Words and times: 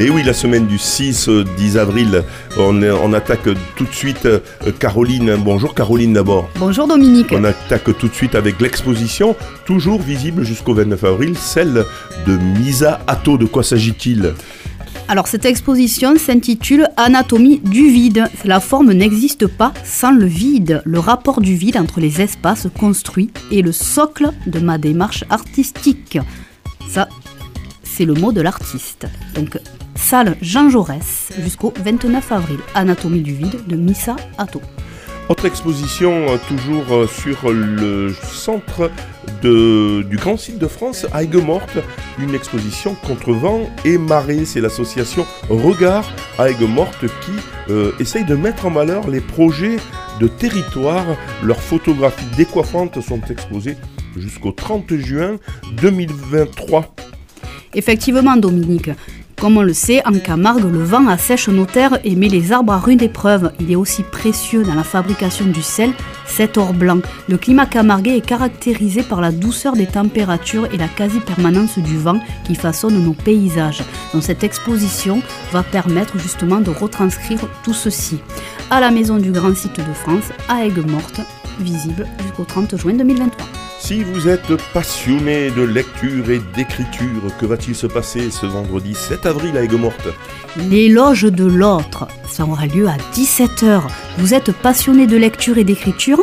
Et 0.00 0.10
oui, 0.10 0.22
la 0.22 0.32
semaine 0.32 0.68
du 0.68 0.76
6-10 0.76 1.76
avril, 1.76 2.22
on, 2.56 3.12
attaque 3.12 3.48
tout 3.74 3.84
de 3.84 3.92
suite 3.92 4.26
euh, 4.26 4.38
Caroline. 4.78 5.34
Bonjour 5.40 5.74
Caroline 5.74 6.12
d'abord. 6.12 6.48
Bonjour 6.56 6.86
Dominique. 6.86 7.32
On 7.32 7.42
attaque 7.42 7.98
tout 7.98 8.06
de 8.06 8.14
suite 8.14 8.36
avec 8.36 8.60
l'exposition, 8.60 9.34
toujours 9.66 10.00
visible 10.00 10.44
jusqu'au 10.44 10.72
29 10.72 11.02
avril, 11.02 11.36
celle 11.36 11.84
de 12.28 12.36
Misa 12.60 13.00
Atto. 13.08 13.38
De 13.38 13.46
quoi 13.46 13.64
s'agit-il? 13.64 14.34
Alors 15.08 15.26
cette 15.26 15.44
exposition 15.44 16.16
s'intitule 16.16 16.86
Anatomie 16.96 17.58
du 17.58 17.90
vide. 17.90 18.28
La 18.44 18.60
forme 18.60 18.92
n'existe 18.92 19.48
pas 19.48 19.72
sans 19.84 20.12
le 20.12 20.26
vide. 20.26 20.80
Le 20.84 21.00
rapport 21.00 21.40
du 21.40 21.56
vide 21.56 21.76
entre 21.76 21.98
les 21.98 22.20
espaces 22.20 22.68
construits 22.78 23.32
est 23.50 23.62
le 23.62 23.72
socle 23.72 24.30
de 24.46 24.60
ma 24.60 24.78
démarche 24.78 25.24
artistique. 25.28 26.18
Ça, 26.88 27.08
c'est 27.82 28.04
le 28.04 28.14
mot 28.14 28.30
de 28.30 28.40
l'artiste. 28.42 29.08
Donc 29.34 29.58
salle 29.98 30.36
Jean 30.40 30.70
Jaurès 30.70 31.30
jusqu'au 31.40 31.74
29 31.84 32.32
avril. 32.32 32.58
Anatomie 32.74 33.20
du 33.20 33.34
vide 33.34 33.66
de 33.66 33.76
Missa 33.76 34.16
Atto. 34.38 34.62
Autre 35.28 35.44
exposition 35.44 36.12
euh, 36.28 36.36
toujours 36.48 36.90
euh, 36.90 37.06
sur 37.06 37.50
le 37.50 38.14
centre 38.22 38.90
de, 39.42 40.02
du 40.08 40.16
grand 40.16 40.38
site 40.38 40.58
de 40.58 40.66
France, 40.66 41.04
Aigues-Mortes, 41.14 41.78
une 42.18 42.34
exposition 42.34 42.94
contre 43.06 43.32
vent 43.34 43.68
et 43.84 43.98
marée. 43.98 44.46
C'est 44.46 44.62
l'association 44.62 45.26
Regard 45.50 46.10
Aigues-Mortes 46.38 47.04
qui 47.20 47.32
euh, 47.68 47.92
essaye 48.00 48.24
de 48.24 48.34
mettre 48.34 48.64
en 48.64 48.70
valeur 48.70 49.10
les 49.10 49.20
projets 49.20 49.76
de 50.18 50.28
territoire. 50.28 51.04
Leurs 51.42 51.60
photographies 51.60 52.24
décoiffantes 52.36 52.98
sont 53.02 53.20
exposées 53.28 53.76
jusqu'au 54.16 54.52
30 54.52 54.96
juin 54.96 55.36
2023. 55.82 56.94
Effectivement, 57.74 58.36
Dominique, 58.36 58.90
comme 59.40 59.56
on 59.56 59.62
le 59.62 59.72
sait, 59.72 60.02
en 60.06 60.18
Camargue, 60.18 60.70
le 60.70 60.82
vent 60.82 61.06
assèche 61.06 61.48
nos 61.48 61.64
terres 61.64 61.98
et 62.04 62.16
met 62.16 62.28
les 62.28 62.52
arbres 62.52 62.72
à 62.72 62.78
rude 62.78 63.02
épreuve. 63.02 63.52
Il 63.60 63.70
est 63.70 63.76
aussi 63.76 64.02
précieux 64.02 64.64
dans 64.64 64.74
la 64.74 64.82
fabrication 64.82 65.46
du 65.46 65.62
sel, 65.62 65.92
cet 66.26 66.58
or 66.58 66.72
blanc. 66.72 66.98
Le 67.28 67.36
climat 67.36 67.66
camarguais 67.66 68.16
est 68.16 68.26
caractérisé 68.26 69.02
par 69.02 69.20
la 69.20 69.30
douceur 69.30 69.74
des 69.74 69.86
températures 69.86 70.66
et 70.72 70.76
la 70.76 70.88
quasi-permanence 70.88 71.78
du 71.78 71.96
vent 71.96 72.20
qui 72.44 72.54
façonne 72.54 73.02
nos 73.02 73.12
paysages. 73.12 73.82
Donc 74.12 74.22
cette 74.22 74.44
exposition 74.44 75.22
va 75.52 75.62
permettre 75.62 76.18
justement 76.18 76.60
de 76.60 76.70
retranscrire 76.70 77.40
tout 77.62 77.74
ceci. 77.74 78.18
À 78.70 78.80
la 78.80 78.90
Maison 78.90 79.18
du 79.18 79.30
Grand 79.30 79.54
Site 79.54 79.78
de 79.78 79.94
France, 79.94 80.30
à 80.48 80.64
Aigues-Mortes, 80.64 81.20
visible 81.60 82.06
jusqu'au 82.22 82.44
30 82.44 82.76
juin 82.76 82.94
2023. 82.94 83.57
Si 83.80 84.02
vous 84.02 84.28
êtes 84.28 84.54
passionné 84.74 85.50
de 85.50 85.62
lecture 85.62 86.28
et 86.30 86.40
d'écriture, 86.54 87.22
que 87.40 87.46
va-t-il 87.46 87.74
se 87.74 87.86
passer 87.86 88.30
ce 88.30 88.44
vendredi 88.44 88.94
7 88.94 89.24
avril 89.24 89.56
à 89.56 89.62
Aigues-Mortes? 89.62 90.08
L'éloge 90.68 91.22
de 91.22 91.44
l'autre, 91.44 92.06
ça 92.28 92.44
aura 92.44 92.66
lieu 92.66 92.88
à 92.88 92.96
17h. 93.14 93.82
Vous 94.18 94.34
êtes 94.34 94.52
passionné 94.52 95.06
de 95.06 95.16
lecture 95.16 95.58
et 95.58 95.64
d'écriture? 95.64 96.20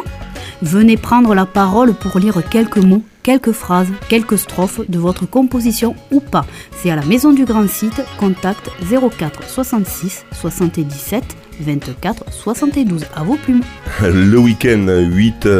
Venez 0.61 0.97
prendre 0.97 1.33
la 1.33 1.45
parole 1.45 1.93
pour 1.93 2.19
lire 2.19 2.47
quelques 2.49 2.77
mots, 2.77 3.03
quelques 3.23 3.51
phrases, 3.51 3.91
quelques 4.09 4.37
strophes 4.37 4.81
de 4.87 4.99
votre 4.99 5.25
composition 5.25 5.95
ou 6.11 6.19
pas. 6.19 6.45
C'est 6.71 6.91
à 6.91 6.95
la 6.95 7.05
Maison 7.05 7.31
du 7.31 7.45
Grand 7.45 7.67
Site, 7.67 8.01
contact 8.19 8.69
04 9.17 9.47
66 9.47 10.25
77 10.33 11.23
24 11.59 12.25
72 12.31 13.05
à 13.15 13.23
vos 13.23 13.35
plumes. 13.35 13.61
Le 14.01 14.37
week-end 14.37 14.85
8, 14.87 15.45
9 15.45 15.51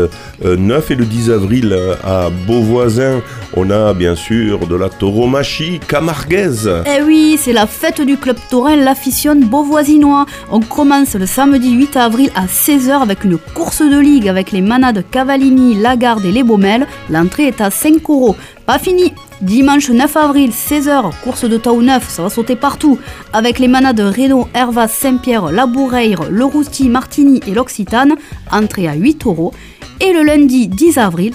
euh, 0.44 0.82
et 0.90 0.96
le 0.96 1.06
10 1.06 1.32
avril 1.32 1.72
euh, 1.72 1.96
à 2.04 2.30
Beauvoisin, 2.48 3.22
on 3.56 3.70
a 3.70 3.94
bien 3.94 4.16
sûr 4.16 4.68
de 4.68 4.76
la 4.76 4.90
tauromachie 4.90 5.80
camarguaise. 5.88 6.70
Eh 6.86 7.02
oui, 7.04 7.38
c'est 7.40 7.54
la 7.54 7.68
fête 7.68 8.02
du 8.02 8.18
club 8.18 8.38
taurin 8.50 8.76
L'Afficionne 8.76 9.46
Beauvoisinois. 9.46 10.26
On 10.52 10.60
commence 10.60 11.16
le 11.16 11.26
samedi 11.26 11.72
8 11.72 11.98
avril 11.98 12.32
à 12.36 12.46
16h 12.46 13.02
avec 13.02 13.24
une 13.24 13.38
course 13.38 13.82
de 13.82 14.00
ligue 14.00 14.28
avec 14.28 14.52
les 14.52 14.62
manades 14.62 15.04
Cavallini, 15.10 15.76
Lagarde 15.76 16.26
et 16.26 16.32
les 16.32 16.44
Baumelles. 16.44 16.88
L'entrée 17.10 17.48
est 17.48 17.62
à 17.62 17.72
5 17.72 18.02
euros. 18.10 18.36
Pas 18.66 18.80
fini, 18.80 19.14
Dimanche 19.42 19.90
9 19.90 20.16
avril, 20.16 20.52
16h, 20.52 21.12
course 21.24 21.44
de 21.44 21.58
Tau 21.58 21.82
9, 21.82 22.10
ça 22.10 22.24
va 22.24 22.30
sauter 22.30 22.56
partout, 22.56 22.98
avec 23.34 23.60
les 23.60 23.68
manades 23.68 24.00
Renault, 24.00 24.48
Hervas, 24.54 24.88
Saint-Pierre, 24.88 25.52
Laboureire, 25.52 26.30
Le 26.30 26.46
Rousti, 26.46 26.88
Martigny 26.88 27.42
et 27.46 27.54
l'Occitane, 27.54 28.16
entrée 28.52 28.88
à 28.88 28.96
8 28.96 29.26
euros. 29.26 29.54
Et 30.00 30.14
le 30.14 30.24
lundi 30.24 30.68
10 30.68 30.98
avril, 30.98 31.34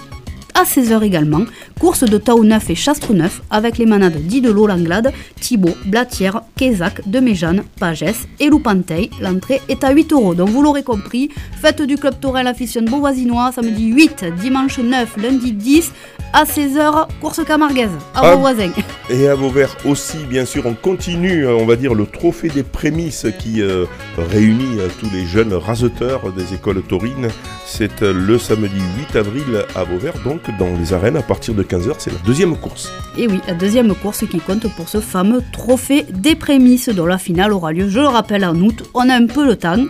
à 0.60 0.64
16h 0.64 1.02
également, 1.02 1.44
course 1.80 2.04
de 2.04 2.20
9 2.44 2.68
et 2.68 2.74
Chastre 2.74 3.14
9 3.14 3.40
avec 3.50 3.78
les 3.78 3.86
manades 3.86 4.18
d'Idelot 4.18 4.66
Langlade, 4.66 5.10
Thibaut, 5.40 5.74
Blatière, 5.86 6.42
Kézac, 6.54 7.08
Deméjane, 7.08 7.62
Pagès 7.78 8.28
et 8.40 8.50
Loupanteil. 8.50 9.08
L'entrée 9.22 9.62
est 9.70 9.84
à 9.84 9.90
8 9.92 10.12
euros. 10.12 10.34
Donc 10.34 10.50
vous 10.50 10.60
l'aurez 10.62 10.82
compris, 10.82 11.30
fête 11.62 11.80
du 11.80 11.96
Club 11.96 12.20
Torel 12.20 12.46
Aficionne 12.46 12.84
Beauvoisinois, 12.84 13.52
samedi 13.52 13.86
8, 13.86 14.26
dimanche 14.38 14.78
9, 14.78 15.16
lundi 15.16 15.52
10, 15.52 15.92
à 16.34 16.44
16h, 16.44 17.08
course 17.22 17.42
camarguaise, 17.42 17.96
à 18.14 18.34
vos 18.34 18.40
voisins. 18.40 18.70
Et 19.08 19.28
à 19.28 19.34
Vauvert 19.34 19.74
aussi, 19.86 20.18
bien 20.28 20.44
sûr, 20.44 20.66
on 20.66 20.74
continue, 20.74 21.46
on 21.46 21.64
va 21.64 21.76
dire, 21.76 21.94
le 21.94 22.04
trophée 22.04 22.50
des 22.50 22.62
prémices 22.62 23.26
qui 23.38 23.62
euh, 23.62 23.86
réunit 24.18 24.78
euh, 24.78 24.88
tous 25.00 25.08
les 25.10 25.24
jeunes 25.24 25.54
raseteurs 25.54 26.30
des 26.32 26.52
écoles 26.52 26.82
taurines. 26.82 27.30
C'est 27.72 28.02
euh, 28.02 28.12
le 28.12 28.36
samedi 28.36 28.80
8 29.12 29.16
avril 29.16 29.64
à 29.76 29.84
Vauvert, 29.84 30.14
donc 30.24 30.40
dans 30.58 30.76
les 30.76 30.92
arènes 30.92 31.16
à 31.16 31.22
partir 31.22 31.54
de 31.54 31.62
15h, 31.62 31.94
c'est 31.98 32.12
la 32.12 32.18
deuxième 32.26 32.56
course. 32.56 32.90
Et 33.16 33.28
oui, 33.28 33.40
la 33.46 33.54
deuxième 33.54 33.94
course 33.94 34.26
qui 34.26 34.40
compte 34.40 34.66
pour 34.74 34.88
ce 34.88 34.98
fameux 34.98 35.40
trophée 35.52 36.04
des 36.10 36.34
prémices 36.34 36.88
dont 36.88 37.06
la 37.06 37.16
finale 37.16 37.52
aura 37.52 37.72
lieu, 37.72 37.88
je 37.88 38.00
le 38.00 38.08
rappelle, 38.08 38.44
en 38.44 38.56
août. 38.56 38.82
On 38.92 39.08
a 39.08 39.14
un 39.14 39.26
peu 39.26 39.46
le 39.46 39.54
temps. 39.54 39.84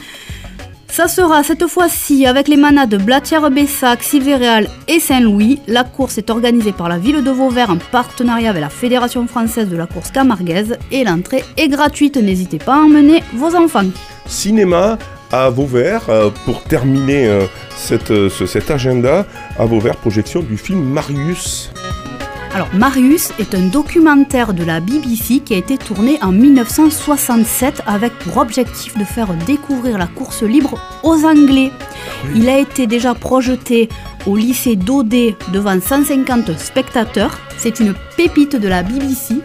Ça 0.89 1.09
sera 1.09 1.43
cette 1.43 1.67
fois-ci 1.67 2.27
avec 2.27 2.49
les 2.49 2.59
manades 2.59 3.03
Blatière-Bessac, 3.03 4.03
Sivéréal 4.03 4.69
et 4.87 5.01
Saint-Louis. 5.01 5.61
La 5.67 5.83
course 5.83 6.19
est 6.19 6.29
organisée 6.29 6.73
par 6.73 6.91
la 6.91 6.99
ville 6.99 7.25
de 7.25 7.31
Vauvert 7.31 7.71
en 7.71 7.79
partenariat 7.91 8.51
avec 8.51 8.61
la 8.61 8.69
Fédération 8.69 9.27
française 9.27 9.71
de 9.71 9.77
la 9.79 9.87
course 9.87 10.11
camarguaise 10.11 10.77
et 10.93 11.03
l'entrée 11.03 11.45
est 11.57 11.69
gratuite. 11.69 12.19
N'hésitez 12.19 12.59
pas 12.59 12.75
à 12.75 12.81
emmener 12.81 13.23
vos 13.33 13.57
enfants. 13.57 13.89
Cinéma 14.27 14.99
à 15.33 15.51
Vauvert 15.51 16.09
euh, 16.09 16.31
pour 16.45 16.63
terminer 16.63 17.27
euh, 17.27 17.47
euh, 18.11 18.29
cet 18.29 18.71
agenda 18.71 19.27
à 19.59 19.65
Vauvert 19.65 19.97
projection 19.97 20.41
du 20.43 20.57
film 20.57 20.83
Marius. 20.83 21.71
Alors 22.53 22.69
Marius 22.75 23.31
est 23.39 23.55
un 23.55 23.69
documentaire 23.69 24.55
de 24.55 24.65
la 24.65 24.81
BBC 24.81 25.39
qui 25.39 25.55
a 25.55 25.57
été 25.57 25.79
tourné 25.79 26.19
en 26.21 26.33
1967 26.33 27.83
avec 27.87 28.13
pour 28.19 28.39
objectif 28.39 28.99
de 28.99 29.05
faire 29.05 29.33
découvrir 29.47 29.99
la 29.99 30.09
course 30.09 30.43
libre 30.43 30.77
aux 31.05 31.25
Anglais. 31.25 31.71
Il 32.35 32.49
a 32.49 32.59
été 32.59 32.89
déjà 32.89 33.15
projeté 33.15 33.89
au 34.27 34.37
lycée 34.37 34.75
d'Odé 34.75 35.37
devant 35.53 35.81
150 35.81 36.59
spectateurs. 36.59 37.39
C'est 37.57 37.79
une 37.79 37.95
pépite 38.17 38.57
de 38.57 38.67
la 38.67 38.83
BBC. 38.83 39.37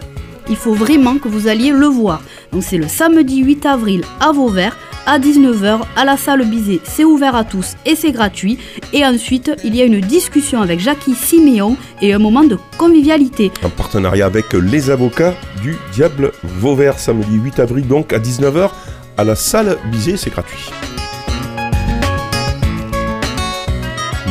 Il 0.48 0.56
faut 0.56 0.74
vraiment 0.74 1.18
que 1.18 1.28
vous 1.28 1.46
alliez 1.46 1.70
le 1.70 1.86
voir. 1.86 2.22
Donc 2.52 2.64
c'est 2.64 2.76
le 2.76 2.88
samedi 2.88 3.38
8 3.38 3.66
avril 3.66 4.02
à 4.18 4.32
Vauvert 4.32 4.76
à 5.06 5.18
19h 5.18 5.80
à 5.96 6.04
la 6.04 6.16
salle 6.16 6.44
Bizet. 6.44 6.80
C'est 6.84 7.04
ouvert 7.04 7.34
à 7.34 7.44
tous 7.44 7.76
et 7.86 7.94
c'est 7.94 8.12
gratuit. 8.12 8.58
Et 8.92 9.06
ensuite, 9.06 9.50
il 9.64 9.74
y 9.74 9.80
a 9.80 9.84
une 9.84 10.00
discussion 10.00 10.60
avec 10.60 10.80
Jackie 10.80 11.14
Siméon 11.14 11.76
et 12.02 12.12
un 12.12 12.18
moment 12.18 12.44
de 12.44 12.58
convivialité. 12.76 13.52
En 13.64 13.70
partenariat 13.70 14.26
avec 14.26 14.52
les 14.52 14.90
avocats 14.90 15.34
du 15.62 15.76
Diable 15.92 16.32
Vauvert, 16.42 16.98
samedi 16.98 17.36
8 17.36 17.60
avril 17.60 17.86
donc 17.86 18.12
à 18.12 18.18
19h 18.18 18.70
à 19.16 19.24
la 19.24 19.36
salle 19.36 19.78
Bizet, 19.90 20.16
c'est 20.16 20.30
gratuit. 20.30 20.70